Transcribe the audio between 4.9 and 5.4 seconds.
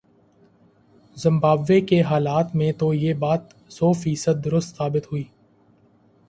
ہوئی۔